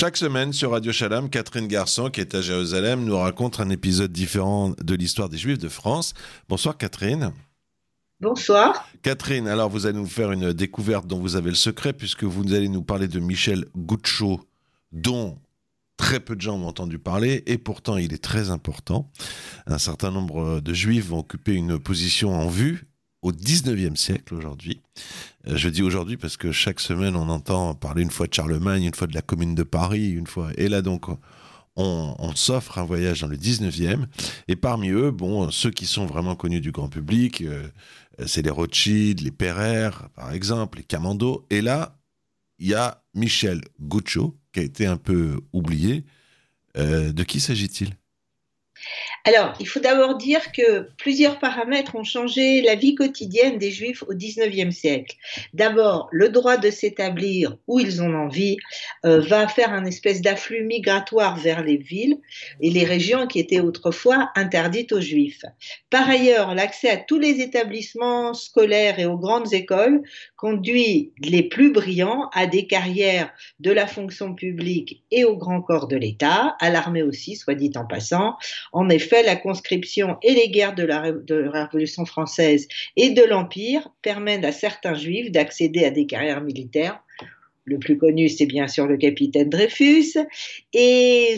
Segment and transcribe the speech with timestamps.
[0.00, 4.10] Chaque semaine sur Radio Shalom, Catherine Garçon, qui est à Jérusalem, nous raconte un épisode
[4.10, 6.14] différent de l'histoire des Juifs de France.
[6.48, 7.34] Bonsoir Catherine.
[8.18, 8.88] Bonsoir.
[9.02, 12.54] Catherine, alors vous allez nous faire une découverte dont vous avez le secret, puisque vous
[12.54, 14.40] allez nous parler de Michel Goucho,
[14.90, 15.36] dont
[15.98, 19.10] très peu de gens ont entendu parler, et pourtant il est très important.
[19.66, 22.86] Un certain nombre de Juifs vont occuper une position en vue
[23.22, 24.80] au 19e siècle aujourd'hui.
[25.46, 28.84] Euh, je dis aujourd'hui parce que chaque semaine on entend parler une fois de Charlemagne,
[28.84, 30.50] une fois de la Commune de Paris, une fois.
[30.56, 31.08] Et là donc
[31.76, 34.06] on, s'offre un voyage dans le 19e.
[34.48, 37.68] Et parmi eux, bon, ceux qui sont vraiment connus du grand public, euh,
[38.26, 41.46] c'est les Rothschild, les Perrer, par exemple, les Camando.
[41.50, 41.98] Et là,
[42.58, 46.04] il y a Michel Guccio, qui a été un peu oublié.
[46.76, 47.96] Euh, de qui s'agit-il?
[49.24, 54.02] Alors, il faut d'abord dire que plusieurs paramètres ont changé la vie quotidienne des Juifs
[54.08, 55.16] au XIXe siècle.
[55.52, 58.56] D'abord, le droit de s'établir où ils ont envie
[59.04, 62.18] euh, va faire un espèce d'afflux migratoire vers les villes
[62.60, 65.44] et les régions qui étaient autrefois interdites aux Juifs.
[65.90, 70.02] Par ailleurs, l'accès à tous les établissements scolaires et aux grandes écoles
[70.36, 75.88] conduit les plus brillants à des carrières de la fonction publique et au grand corps
[75.88, 78.36] de l'État, à l'armée aussi, soit dit en passant.
[78.72, 84.44] En effet, la conscription et les guerres de la, Révolution française et de l'Empire permettent
[84.44, 87.00] à certains juifs d'accéder à des carrières militaires.
[87.64, 90.16] Le plus connu, c'est bien sûr le capitaine Dreyfus,
[90.72, 91.36] et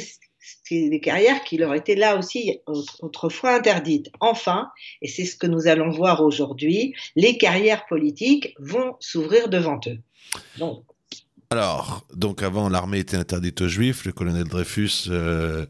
[0.64, 2.59] c'est des carrières qui leur étaient là aussi
[3.01, 4.11] autrefois interdites.
[4.20, 4.69] Enfin,
[5.03, 9.98] et c'est ce que nous allons voir aujourd'hui, les carrières politiques vont s'ouvrir devant eux.
[11.51, 15.09] Alors, donc avant, l'armée était interdite aux juifs, le colonel Dreyfus...
[15.09, 15.67] Euh,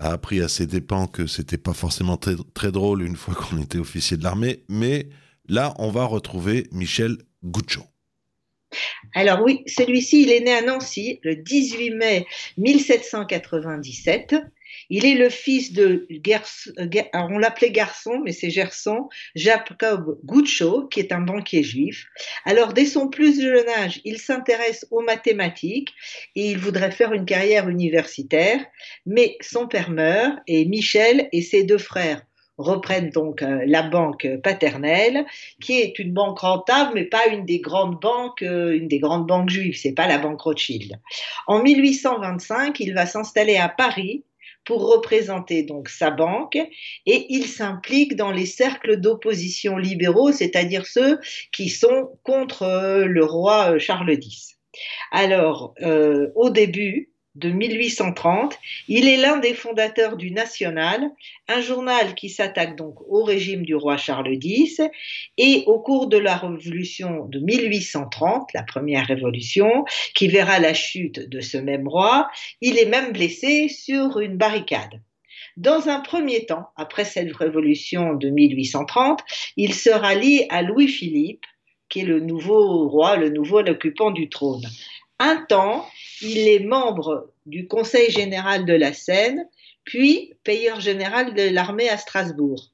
[0.00, 3.60] a appris à ses dépens que c'était pas forcément très, très drôle une fois qu'on
[3.62, 5.08] était officier de l'armée, mais
[5.48, 7.84] là, on va retrouver Michel Goucho.
[9.14, 12.26] Alors oui, celui-ci, il est né à Nancy le 18 mai
[12.56, 14.36] 1797.
[14.88, 21.00] Il est le fils de, euh, on l'appelait garçon, mais c'est Gerson, Jacob Guccio, qui
[21.00, 22.06] est un banquier juif.
[22.44, 25.92] Alors, dès son plus jeune âge, il s'intéresse aux mathématiques
[26.34, 28.60] et il voudrait faire une carrière universitaire,
[29.06, 32.22] mais son père meurt et Michel et ses deux frères
[32.60, 35.24] reprennent donc euh, la banque paternelle,
[35.60, 39.26] qui est une banque rentable, mais pas une des grandes banques, euh, une des grandes
[39.26, 39.76] banques juives.
[39.76, 40.98] C'est pas la banque Rothschild.
[41.46, 44.24] En 1825, il va s'installer à Paris
[44.64, 51.18] pour représenter donc sa banque et il s'implique dans les cercles d'opposition libéraux, c'est-à-dire ceux
[51.52, 54.56] qui sont contre euh, le roi euh, Charles X.
[55.10, 57.09] Alors, euh, au début,
[57.40, 58.58] de 1830.
[58.88, 61.10] Il est l'un des fondateurs du National,
[61.48, 64.80] un journal qui s'attaque donc au régime du roi Charles X.
[65.38, 69.84] Et au cours de la révolution de 1830, la première révolution,
[70.14, 72.28] qui verra la chute de ce même roi,
[72.60, 75.00] il est même blessé sur une barricade.
[75.56, 79.20] Dans un premier temps, après cette révolution de 1830,
[79.56, 81.44] il se rallie à Louis-Philippe,
[81.88, 84.62] qui est le nouveau roi, le nouveau occupant du trône.
[85.18, 85.86] Un temps,
[86.22, 89.48] il est membre du Conseil général de la Seine,
[89.84, 92.70] puis payeur général de l'armée à Strasbourg.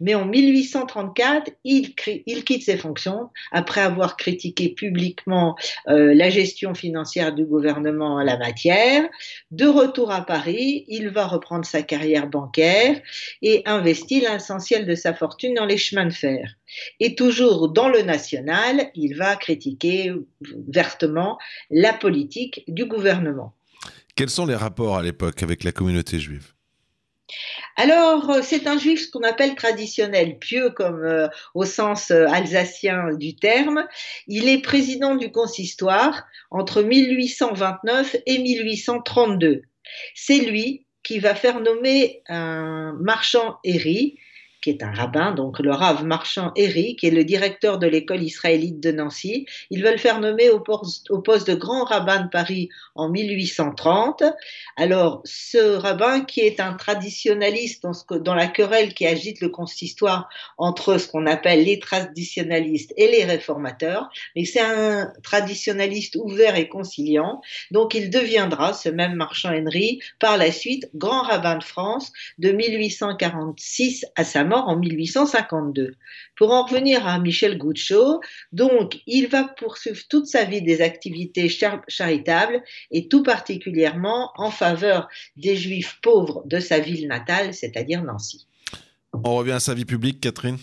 [0.00, 5.56] Mais en 1834, il, quitte ses fonctions après avoir critiqué publiquement
[5.88, 9.08] euh, la gestion financière du gouvernement en la matière.
[9.50, 13.00] De retour à Paris, il va reprendre sa carrière bancaire
[13.42, 16.56] et investit l'essentiel de sa fortune dans les chemins de fer.
[16.98, 20.12] Et toujours dans le national, il va critiquer
[20.68, 21.38] vertement
[21.70, 23.52] la politique du gouvernement.
[24.20, 26.52] Quels sont les rapports à l'époque avec la communauté juive?
[27.76, 32.26] Alors, euh, c'est un juif ce qu'on appelle traditionnel, pieux comme euh, au sens euh,
[32.28, 33.86] alsacien du terme.
[34.26, 39.62] Il est président du consistoire entre 1829 et 1832.
[40.14, 44.18] C'est lui qui va faire nommer un marchand Héry
[44.60, 48.22] qui est un rabbin, donc le Rav Marchand Eri, qui est le directeur de l'école
[48.22, 49.46] israélite de Nancy.
[49.70, 54.22] Ils veulent faire nommer au poste, de grand rabbin de Paris en 1830.
[54.76, 59.48] Alors, ce rabbin, qui est un traditionnaliste dans, ce dans la querelle qui agite le
[59.48, 66.56] consistoire entre ce qu'on appelle les traditionnalistes et les réformateurs, mais c'est un traditionnaliste ouvert
[66.56, 67.40] et conciliant.
[67.70, 72.52] Donc, il deviendra, ce même Marchand Henry, par la suite, grand rabbin de France de
[72.52, 75.94] 1846 à sa en 1852.
[76.36, 78.20] Pour en revenir à Michel Goucho,
[78.52, 81.48] donc il va poursuivre toute sa vie des activités
[81.88, 88.46] charitables et tout particulièrement en faveur des juifs pauvres de sa ville natale, c'est-à-dire Nancy.
[89.12, 90.58] On revient à sa vie publique, Catherine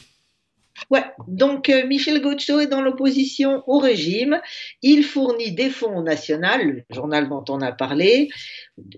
[0.89, 4.39] Ouais, donc euh, Michel Gaucho est dans l'opposition au régime.
[4.81, 8.30] Il fournit des fonds national, le journal dont on a parlé,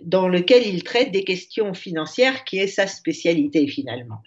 [0.04, 4.22] dans lequel il traite des questions financières, qui est sa spécialité finalement.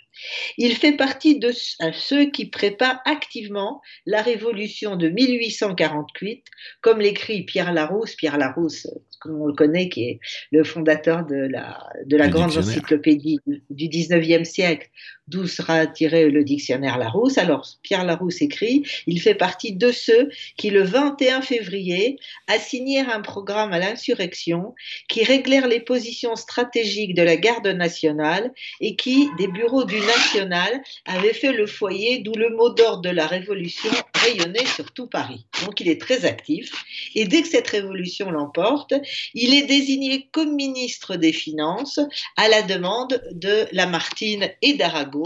[0.56, 1.52] Il fait partie de
[1.92, 6.44] ceux qui préparent activement la révolution de 1848,
[6.80, 8.86] comme l'écrit Pierre Larousse, Pierre Larousse,
[9.22, 10.20] comme on le connaît, qui est
[10.50, 13.38] le fondateur de la, de la grande encyclopédie
[13.70, 14.88] du 19e siècle,
[15.28, 17.38] d'où sera tiré le dictionnaire Larousse.
[17.38, 23.20] Alors, Pierre Larousse écrit, il fait partie de ceux qui, le 21 février, assignèrent un
[23.20, 24.74] programme à l'insurrection
[25.08, 30.82] qui réglèrent les positions stratégiques de la garde nationale et qui, des bureaux du national,
[31.06, 35.46] avaient fait le foyer d'où le mot d'ordre de la révolution rayonnait sur tout Paris.
[35.64, 36.72] Donc, il est très actif.
[37.14, 38.94] Et dès que cette révolution l'emporte,
[39.34, 42.00] il est désigné comme ministre des Finances
[42.36, 45.24] à la demande de Lamartine et d'Arago.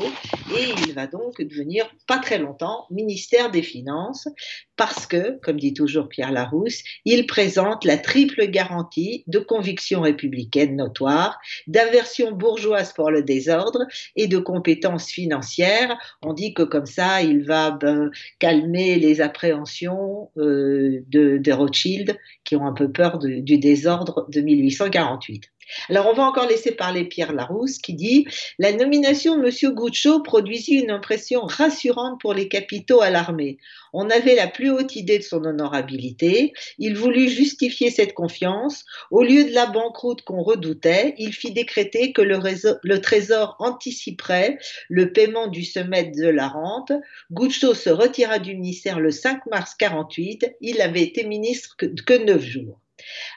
[0.56, 4.28] Et il va donc devenir pas très longtemps ministère des Finances
[4.76, 10.76] parce que, comme dit toujours Pierre Larousse, il présente la triple garantie de conviction républicaine
[10.76, 13.86] notoire, d'aversion bourgeoise pour le désordre
[14.16, 15.96] et de compétences financières.
[16.22, 22.16] On dit que comme ça, il va ben, calmer les appréhensions euh, de, de, Rothschild
[22.44, 25.50] qui ont un peu peur du désordre de 1848.
[25.88, 28.26] Alors, on va encore laisser parler Pierre Larousse qui dit
[28.58, 29.74] La nomination de M.
[29.74, 33.58] Goucho produisit une impression rassurante pour les capitaux à l'armée.
[33.92, 36.52] On avait la plus haute idée de son honorabilité.
[36.78, 38.84] Il voulut justifier cette confiance.
[39.10, 44.58] Au lieu de la banqueroute qu'on redoutait, il fit décréter que le, trésor anticiperait
[44.88, 46.92] le paiement du semestre de la rente.
[47.30, 50.56] Goucho se retira du ministère le 5 mars 48.
[50.60, 52.80] Il avait été ministre que neuf jours.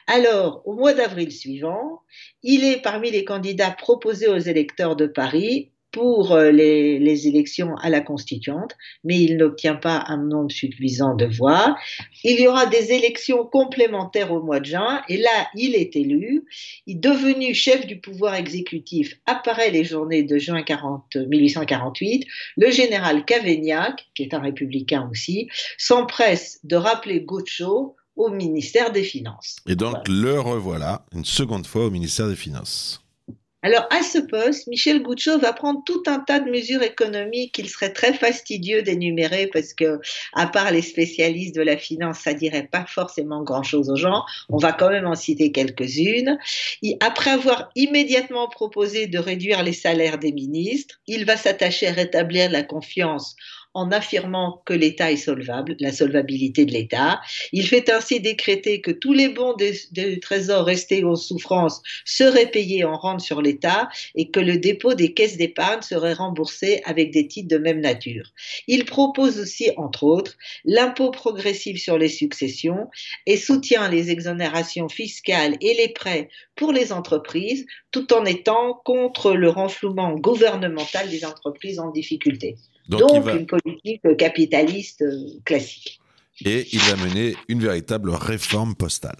[0.06, 2.02] Alors, au mois d'avril suivant,
[2.42, 7.90] il est parmi les candidats proposés aux électeurs de Paris pour euh, les, élections à
[7.90, 11.76] la constituante, mais il n'obtient pas un nombre suffisant de voix.
[12.24, 16.44] Il y aura des élections complémentaires au mois de juin, et là, il est élu.
[16.86, 22.26] Il devenu chef du pouvoir exécutif apparaît les journées de juin 40, 1848.
[22.56, 29.04] Le général Cavaignac, qui est un républicain aussi, s'empresse de rappeler Gaucho au ministère des
[29.04, 29.56] Finances.
[29.66, 33.02] Et donc le revoilà une seconde fois au ministère des Finances.
[33.62, 37.68] Alors, à ce poste, Michel Goucho va prendre tout un tas de mesures économiques qu'il
[37.68, 40.00] serait très fastidieux d'énumérer parce que,
[40.32, 44.24] à part les spécialistes de la finance, ça dirait pas forcément grand chose aux gens.
[44.48, 46.38] On va quand même en citer quelques-unes.
[47.00, 52.50] Après avoir immédiatement proposé de réduire les salaires des ministres, il va s'attacher à rétablir
[52.50, 53.36] la confiance
[53.74, 57.20] en affirmant que l'État est solvable, la solvabilité de l'État.
[57.52, 59.54] Il fait ainsi décréter que tous les bons
[59.92, 64.94] du trésor restés en souffrance seraient payés en rente sur l'État et que le dépôt
[64.94, 68.32] des caisses d'épargne serait remboursé avec des titres de même nature.
[68.66, 72.88] Il propose aussi, entre autres, l'impôt progressif sur les successions
[73.26, 79.32] et soutient les exonérations fiscales et les prêts pour les entreprises tout en étant contre
[79.32, 82.56] le renflouement gouvernemental des entreprises en difficulté.
[82.98, 86.00] Donc, une politique capitaliste euh, classique.
[86.44, 89.16] Et il va mener une véritable réforme postale.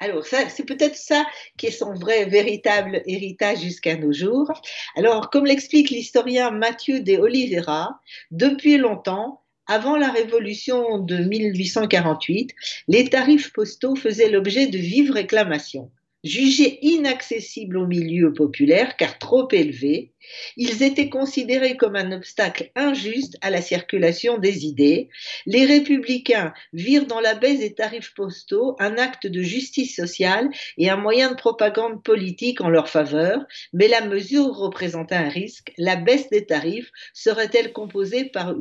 [0.00, 1.24] Alors, c'est peut-être ça
[1.56, 4.50] qui est son vrai, véritable héritage jusqu'à nos jours.
[4.96, 12.54] Alors, comme l'explique l'historien Mathieu de Oliveira, depuis longtemps, avant la révolution de 1848,
[12.88, 15.90] les tarifs postaux faisaient l'objet de vives réclamations.
[16.22, 20.13] Jugés inaccessibles au milieu populaire car trop élevés,
[20.56, 25.08] ils étaient considérés comme un obstacle injuste à la circulation des idées.
[25.46, 30.90] Les républicains virent dans la baisse des tarifs postaux un acte de justice sociale et
[30.90, 35.72] un moyen de propagande politique en leur faveur, mais la mesure représentait un risque.
[35.78, 38.54] La baisse des tarifs serait-elle compensée par,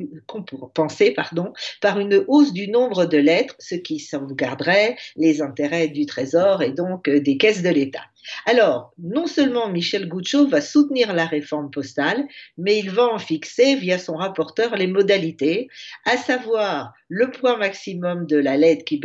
[1.15, 6.61] pardon, par une hausse du nombre de lettres, ce qui sauvegarderait les intérêts du Trésor
[6.61, 8.03] et donc euh, des caisses de l'État?
[8.45, 12.25] Alors, non seulement Michel Goucho va soutenir la réforme postale,
[12.57, 15.69] mais il va en fixer via son rapporteur les modalités,
[16.05, 18.99] à savoir le point maximum de la lettre qui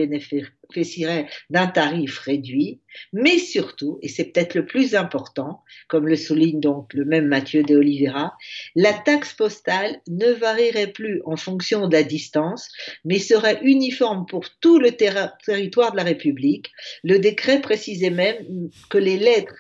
[1.51, 2.81] d'un tarif réduit,
[3.13, 7.63] mais surtout, et c'est peut-être le plus important, comme le souligne donc le même Mathieu
[7.63, 8.37] de Oliveira,
[8.75, 12.71] la taxe postale ne varierait plus en fonction de la distance,
[13.05, 16.71] mais serait uniforme pour tout le territoire de la République.
[17.03, 19.55] Le décret précisait même que les lettres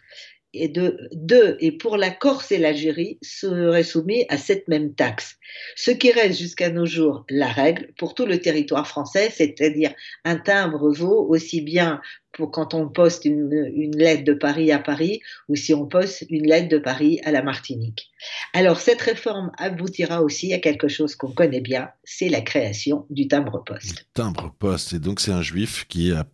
[0.54, 5.36] et de deux et pour la Corse et l'Algérie seraient soumis à cette même taxe.
[5.76, 9.92] Ce qui reste jusqu'à nos jours la règle pour tout le territoire français, c'est-à-dire
[10.24, 12.00] un timbre vaut aussi bien
[12.32, 16.24] pour quand on poste une, une, lettre de Paris à Paris ou si on poste
[16.30, 18.10] une lettre de Paris à la Martinique.
[18.52, 23.28] Alors cette réforme aboutira aussi à quelque chose qu'on connaît bien, c'est la création du
[23.28, 24.06] timbre-poste.
[24.14, 26.24] Timbre-poste, et donc c'est un juif qui a,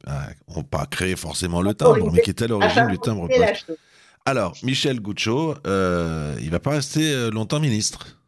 [0.71, 3.73] pas créé forcément le timbre, mais qui est à l'origine du timbre-poste.
[4.27, 8.19] Alors, Michel Goucho, euh, il va pas rester euh, longtemps ministre.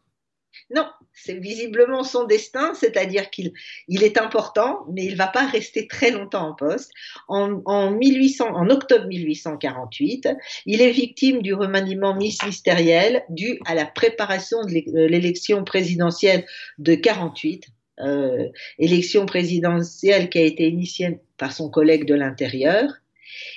[0.75, 3.51] Non, c'est visiblement son destin, c'est-à-dire qu'il
[3.87, 6.91] il est important, mais il va pas rester très longtemps en poste.
[7.27, 10.29] En, en, 1800, en octobre 1848,
[10.67, 16.45] il est victime du remaniement ministériel dû à la préparation de l'élection présidentielle
[16.77, 17.65] de 48.
[17.99, 22.83] Euh, élection présidentielle qui a été initiée par son collègue de l'Intérieur.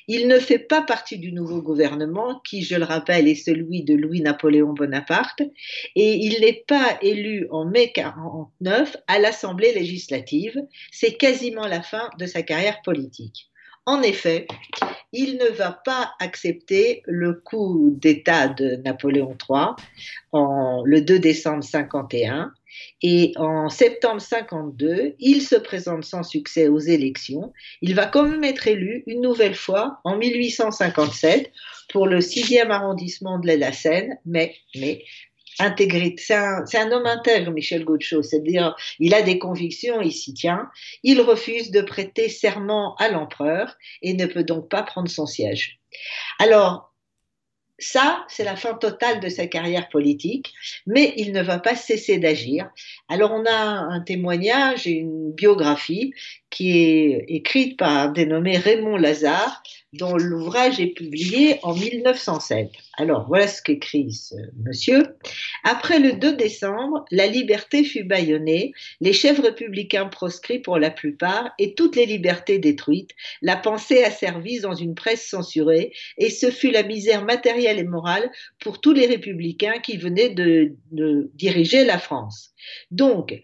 [0.08, 3.94] Il ne fait pas partie du nouveau gouvernement qui, je le rappelle, est celui de
[3.94, 5.42] Louis-Napoléon Bonaparte
[5.96, 10.56] et il n'est pas élu en mai 49 à l'Assemblée législative.
[10.90, 13.50] C'est quasiment la fin de sa carrière politique.
[13.86, 14.46] En effet,
[15.12, 19.70] il ne va pas accepter le coup d'État de Napoléon III
[20.32, 22.52] en, le 2 décembre 51
[23.02, 27.52] et en septembre 52, il se présente sans succès aux élections.
[27.82, 31.52] Il va quand même être élu une nouvelle fois en 1857
[31.88, 35.04] pour le 6e arrondissement de la Seine, mais, mais
[36.16, 40.70] c'est un, un, homme intègre, Michel Gaucho, c'est-à-dire il a des convictions, il s'y tient.
[41.02, 45.78] Il refuse de prêter serment à l'empereur et ne peut donc pas prendre son siège.
[46.38, 46.89] Alors,
[47.80, 50.52] ça, c'est la fin totale de sa carrière politique,
[50.86, 52.70] mais il ne va pas cesser d'agir.
[53.08, 56.12] Alors on a un témoignage et une biographie
[56.50, 62.70] qui est écrite par un dénommé Raymond Lazare, dont l'ouvrage est publié en 1907.
[62.96, 65.16] Alors voilà ce qu'écrit ce monsieur.
[65.64, 71.50] Après le 2 décembre, la liberté fut bâillonnée, les chefs républicains proscrits pour la plupart
[71.58, 73.10] et toutes les libertés détruites,
[73.42, 78.30] la pensée asservie dans une presse censurée, et ce fut la misère matérielle et morale
[78.60, 82.50] pour tous les républicains qui venaient de, de diriger la France.
[82.90, 83.40] Donc,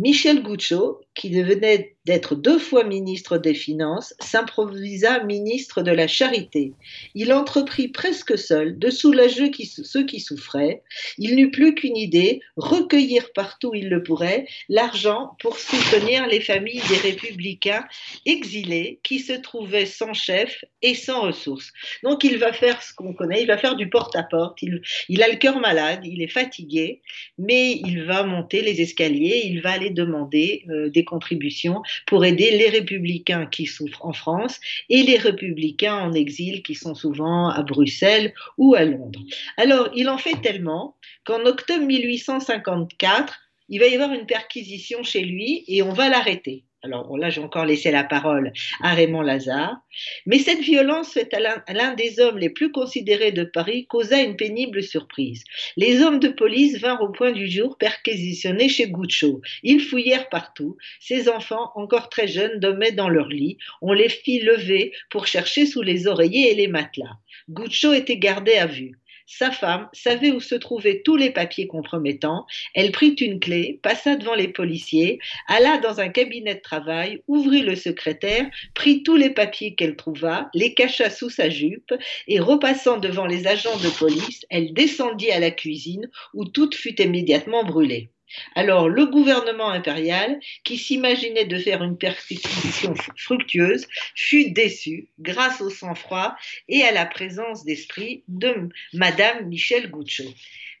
[0.00, 6.72] Michel Goucho, qui devenait d'être deux fois ministre des Finances, s'improvisa ministre de la Charité.
[7.14, 10.82] Il entreprit presque seul de soulager ceux qui souffraient.
[11.18, 16.40] Il n'eut plus qu'une idée, recueillir partout où il le pourrait l'argent pour soutenir les
[16.40, 17.84] familles des républicains
[18.24, 21.72] exilés qui se trouvaient sans chef et sans ressources.
[22.02, 24.80] Donc il va faire ce qu'on connaît, il va faire du porte-à-porte, il,
[25.10, 27.02] il a le cœur malade, il est fatigué,
[27.36, 32.50] mais il va monter les escaliers, il va aller demander euh, des contributions pour aider
[32.52, 37.62] les républicains qui souffrent en France et les républicains en exil qui sont souvent à
[37.62, 39.20] Bruxelles ou à Londres.
[39.56, 45.22] Alors, il en fait tellement qu'en octobre 1854, il va y avoir une perquisition chez
[45.22, 46.64] lui et on va l'arrêter.
[46.82, 49.76] Alors là, j'ai encore laissé la parole à Raymond Lazare.
[50.24, 54.36] Mais cette violence faite à l'un des hommes les plus considérés de Paris causa une
[54.36, 55.44] pénible surprise.
[55.76, 59.42] Les hommes de police vinrent au point du jour perquisitionner chez Goucho.
[59.62, 60.78] Ils fouillèrent partout.
[61.00, 63.58] Ces enfants, encore très jeunes, dormaient dans leur lit.
[63.82, 67.18] On les fit lever pour chercher sous les oreillers et les matelas.
[67.50, 68.99] Goucho était gardé à vue.
[69.32, 72.46] Sa femme savait où se trouvaient tous les papiers compromettants.
[72.74, 77.62] Elle prit une clé, passa devant les policiers, alla dans un cabinet de travail, ouvrit
[77.62, 81.94] le secrétaire, prit tous les papiers qu'elle trouva, les cacha sous sa jupe
[82.26, 87.00] et repassant devant les agents de police, elle descendit à la cuisine où tout fut
[87.00, 88.10] immédiatement brûlé.
[88.54, 95.70] Alors, le gouvernement impérial, qui s'imaginait de faire une persécution fructueuse, fut déçu grâce au
[95.70, 96.36] sang-froid
[96.68, 100.24] et à la présence d'esprit de Madame Michel Goucho.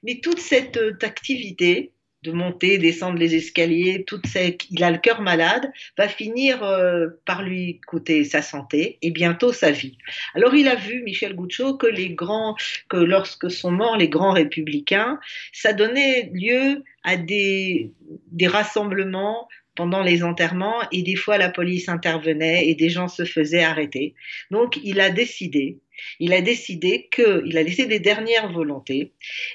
[0.02, 1.92] Mais toute cette euh, activité
[2.22, 7.08] de monter, descendre les escaliers, toute cette, il a le cœur malade, va finir euh,
[7.24, 9.96] par lui coûter sa santé et bientôt sa vie.
[10.34, 12.56] Alors il a vu, Michel Goucho, que les grands,
[12.88, 15.18] que lorsque sont morts les grands républicains,
[15.52, 17.90] ça donnait lieu à des,
[18.32, 23.24] des rassemblements pendant les enterrements et des fois la police intervenait et des gens se
[23.24, 24.14] faisaient arrêter.
[24.50, 25.78] Donc il a décidé
[26.18, 29.12] il a décidé qu'il a laissé des dernières volontés.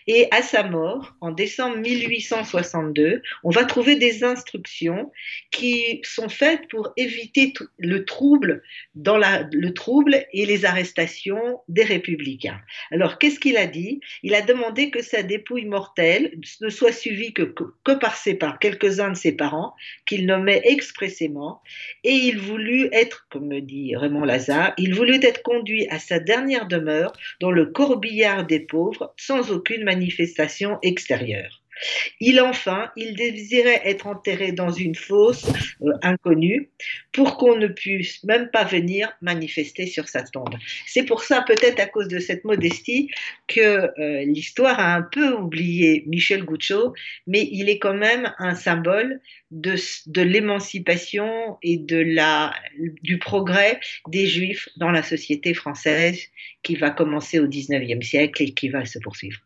[0.07, 5.11] Et à sa mort, en décembre 1862, on va trouver des instructions
[5.51, 8.63] qui sont faites pour éviter le trouble
[8.95, 12.59] dans le trouble et les arrestations des républicains.
[12.91, 13.99] Alors qu'est-ce qu'il a dit?
[14.23, 19.15] Il a demandé que sa dépouille mortelle ne soit suivie que, par par quelques-uns de
[19.15, 19.75] ses parents
[20.05, 21.61] qu'il nommait expressément.
[22.03, 26.19] Et il voulut être, comme me dit Raymond Lazare, il voulut être conduit à sa
[26.19, 31.61] dernière dernière demeure dans le corbillard des pauvres sans aucune manifestation extérieure.
[32.19, 35.45] Il enfin, il désirait être enterré dans une fosse
[35.81, 36.69] euh, inconnue
[37.11, 40.55] pour qu'on ne puisse même pas venir manifester sur sa tombe.
[40.87, 43.09] C'est pour ça, peut-être à cause de cette modestie,
[43.47, 43.59] que
[43.99, 46.93] euh, l'histoire a un peu oublié Michel Goucho,
[47.27, 49.19] mais il est quand même un symbole
[49.51, 52.53] de, l'émancipation et de la,
[53.01, 56.19] du progrès des Juifs dans la société française
[56.63, 59.39] qui va commencer au XIXe siècle et qui va se poursuivre.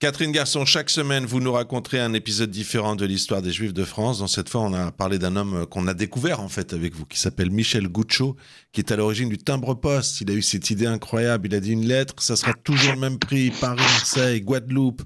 [0.00, 3.84] Catherine Garçon, chaque semaine, vous nous raconterez un épisode différent de l'histoire des Juifs de
[3.84, 4.18] France.
[4.18, 7.06] Dans cette fois, on a parlé d'un homme qu'on a découvert en fait avec vous,
[7.06, 8.36] qui s'appelle Michel Goucho,
[8.72, 10.20] qui est à l'origine du timbre-poste.
[10.20, 11.46] Il a eu cette idée incroyable.
[11.46, 13.50] Il a dit une lettre, ça sera toujours le même prix.
[13.50, 15.02] Paris, Marseille, Guadeloupe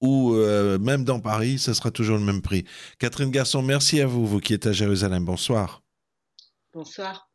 [0.00, 2.64] ou euh, même dans Paris, ça sera toujours le même prix.
[2.98, 5.24] Catherine Garçon, merci à vous, vous qui êtes à Jérusalem.
[5.24, 5.82] Bonsoir.
[6.72, 7.27] Bonsoir.